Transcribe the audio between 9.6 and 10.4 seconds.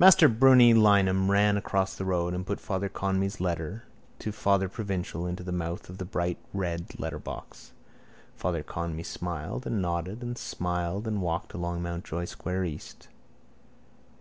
and nodded and